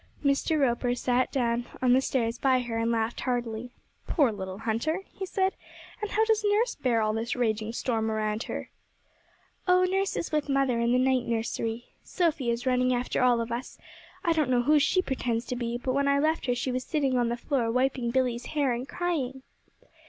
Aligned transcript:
Mr. 0.25 0.59
Roper 0.59 0.95
sat 0.95 1.31
down 1.31 1.67
on 1.79 1.93
the 1.93 2.01
stairs 2.01 2.39
by 2.39 2.59
her 2.61 2.79
and 2.79 2.89
laughed 2.91 3.21
heartily. 3.21 3.69
'Poor 4.07 4.31
little 4.31 4.57
hunter!' 4.57 5.01
he 5.13 5.27
said, 5.27 5.53
'and 6.01 6.09
how 6.09 6.25
does 6.25 6.43
nurse 6.43 6.73
bear 6.73 7.03
all 7.03 7.13
this 7.13 7.35
raging 7.35 7.71
storm 7.71 8.09
around 8.09 8.41
her?' 8.45 8.71
'Oh, 9.67 9.83
nurse 9.83 10.17
is 10.17 10.31
with 10.31 10.49
mother, 10.49 10.79
in 10.79 10.91
the 10.91 10.97
night 10.97 11.27
nursery. 11.27 11.89
Sophy 12.01 12.49
is 12.49 12.65
running 12.65 12.91
after 12.95 13.21
all 13.21 13.39
of 13.39 13.51
us. 13.51 13.77
I 14.25 14.33
don't 14.33 14.49
know 14.49 14.63
who 14.63 14.79
she 14.79 15.03
pretends 15.03 15.45
to 15.45 15.55
be, 15.55 15.77
but 15.77 15.93
when 15.93 16.07
I 16.07 16.17
left 16.17 16.47
her 16.47 16.55
she 16.55 16.71
was 16.71 16.83
sitting 16.83 17.15
on 17.19 17.29
the 17.29 17.37
floor 17.37 17.69
wiping 17.69 18.09
Billy's 18.09 18.47
hair 18.57 18.73
and 18.73 18.87
crying.' 18.89 19.43